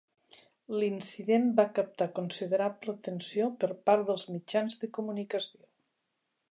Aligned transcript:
L'incident 0.75 1.45
va 1.59 1.65
captar 1.79 2.07
considerable 2.21 2.97
atenció 2.97 3.51
per 3.65 3.71
part 3.91 4.09
dels 4.09 4.27
mitjans 4.37 4.83
de 4.85 4.93
comunicació. 4.99 5.63